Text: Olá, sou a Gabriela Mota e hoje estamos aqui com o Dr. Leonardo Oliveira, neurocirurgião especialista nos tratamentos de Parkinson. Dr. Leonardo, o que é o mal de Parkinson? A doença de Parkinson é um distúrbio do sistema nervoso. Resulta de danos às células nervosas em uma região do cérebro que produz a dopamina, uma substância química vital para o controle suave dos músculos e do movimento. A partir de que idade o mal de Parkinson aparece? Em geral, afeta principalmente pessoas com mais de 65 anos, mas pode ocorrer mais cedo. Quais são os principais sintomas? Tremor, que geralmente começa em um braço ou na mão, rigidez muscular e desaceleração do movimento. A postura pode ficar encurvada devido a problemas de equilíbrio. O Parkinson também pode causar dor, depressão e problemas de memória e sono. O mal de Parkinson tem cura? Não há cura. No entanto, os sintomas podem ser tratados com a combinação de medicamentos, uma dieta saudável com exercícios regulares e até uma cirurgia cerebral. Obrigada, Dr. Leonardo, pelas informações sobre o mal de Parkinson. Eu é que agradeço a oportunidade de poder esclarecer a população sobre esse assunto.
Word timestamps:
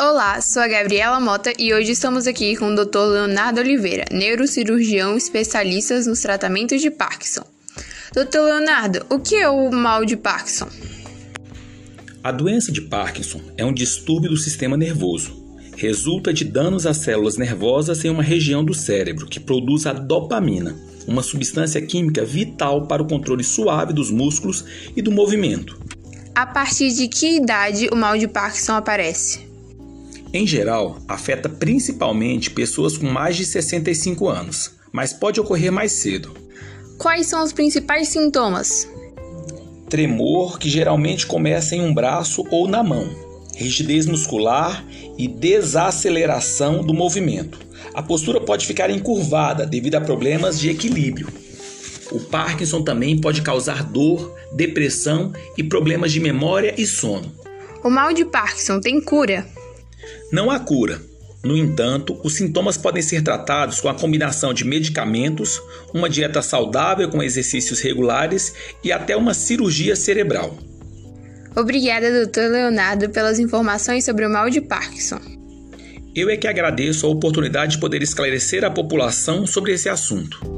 Olá, 0.00 0.40
sou 0.40 0.62
a 0.62 0.68
Gabriela 0.68 1.18
Mota 1.18 1.52
e 1.58 1.74
hoje 1.74 1.90
estamos 1.90 2.28
aqui 2.28 2.54
com 2.54 2.68
o 2.68 2.74
Dr. 2.76 2.98
Leonardo 2.98 3.58
Oliveira, 3.58 4.04
neurocirurgião 4.12 5.16
especialista 5.16 5.98
nos 6.02 6.20
tratamentos 6.20 6.80
de 6.80 6.88
Parkinson. 6.88 7.42
Dr. 8.12 8.38
Leonardo, 8.38 9.04
o 9.10 9.18
que 9.18 9.34
é 9.34 9.48
o 9.48 9.72
mal 9.72 10.04
de 10.04 10.16
Parkinson? 10.16 10.68
A 12.22 12.30
doença 12.30 12.70
de 12.70 12.80
Parkinson 12.80 13.40
é 13.56 13.64
um 13.64 13.72
distúrbio 13.72 14.30
do 14.30 14.36
sistema 14.36 14.76
nervoso. 14.76 15.44
Resulta 15.76 16.32
de 16.32 16.44
danos 16.44 16.86
às 16.86 16.98
células 16.98 17.36
nervosas 17.36 18.04
em 18.04 18.08
uma 18.08 18.22
região 18.22 18.64
do 18.64 18.74
cérebro 18.74 19.26
que 19.26 19.40
produz 19.40 19.84
a 19.84 19.92
dopamina, 19.92 20.76
uma 21.08 21.24
substância 21.24 21.82
química 21.82 22.24
vital 22.24 22.86
para 22.86 23.02
o 23.02 23.08
controle 23.08 23.42
suave 23.42 23.92
dos 23.92 24.12
músculos 24.12 24.64
e 24.94 25.02
do 25.02 25.10
movimento. 25.10 25.76
A 26.36 26.46
partir 26.46 26.92
de 26.92 27.08
que 27.08 27.38
idade 27.38 27.88
o 27.90 27.96
mal 27.96 28.16
de 28.16 28.28
Parkinson 28.28 28.74
aparece? 28.74 29.47
Em 30.32 30.46
geral, 30.46 30.98
afeta 31.08 31.48
principalmente 31.48 32.50
pessoas 32.50 32.98
com 32.98 33.06
mais 33.06 33.36
de 33.36 33.46
65 33.46 34.28
anos, 34.28 34.72
mas 34.92 35.12
pode 35.12 35.40
ocorrer 35.40 35.72
mais 35.72 35.92
cedo. 35.92 36.34
Quais 36.98 37.26
são 37.26 37.42
os 37.42 37.52
principais 37.52 38.08
sintomas? 38.08 38.86
Tremor, 39.88 40.58
que 40.58 40.68
geralmente 40.68 41.26
começa 41.26 41.74
em 41.74 41.80
um 41.80 41.94
braço 41.94 42.44
ou 42.50 42.68
na 42.68 42.82
mão, 42.82 43.08
rigidez 43.56 44.04
muscular 44.04 44.84
e 45.16 45.26
desaceleração 45.26 46.82
do 46.82 46.92
movimento. 46.92 47.58
A 47.94 48.02
postura 48.02 48.38
pode 48.38 48.66
ficar 48.66 48.90
encurvada 48.90 49.64
devido 49.64 49.94
a 49.94 50.00
problemas 50.00 50.60
de 50.60 50.68
equilíbrio. 50.68 51.28
O 52.12 52.20
Parkinson 52.20 52.82
também 52.82 53.18
pode 53.18 53.40
causar 53.40 53.82
dor, 53.82 54.34
depressão 54.52 55.32
e 55.56 55.62
problemas 55.62 56.12
de 56.12 56.20
memória 56.20 56.74
e 56.76 56.86
sono. 56.86 57.32
O 57.82 57.88
mal 57.88 58.12
de 58.12 58.26
Parkinson 58.26 58.80
tem 58.80 59.00
cura? 59.00 59.46
Não 60.30 60.50
há 60.50 60.60
cura. 60.60 61.00
No 61.42 61.56
entanto, 61.56 62.20
os 62.24 62.34
sintomas 62.34 62.76
podem 62.76 63.02
ser 63.02 63.22
tratados 63.22 63.80
com 63.80 63.88
a 63.88 63.94
combinação 63.94 64.52
de 64.52 64.64
medicamentos, 64.64 65.62
uma 65.94 66.08
dieta 66.08 66.42
saudável 66.42 67.08
com 67.08 67.22
exercícios 67.22 67.80
regulares 67.80 68.52
e 68.82 68.90
até 68.92 69.16
uma 69.16 69.32
cirurgia 69.32 69.94
cerebral. 69.94 70.58
Obrigada, 71.56 72.26
Dr. 72.26 72.50
Leonardo, 72.50 73.08
pelas 73.10 73.38
informações 73.38 74.04
sobre 74.04 74.26
o 74.26 74.30
mal 74.30 74.50
de 74.50 74.60
Parkinson. 74.60 75.20
Eu 76.14 76.28
é 76.28 76.36
que 76.36 76.48
agradeço 76.48 77.06
a 77.06 77.10
oportunidade 77.10 77.72
de 77.72 77.78
poder 77.78 78.02
esclarecer 78.02 78.64
a 78.64 78.70
população 78.70 79.46
sobre 79.46 79.72
esse 79.72 79.88
assunto. 79.88 80.57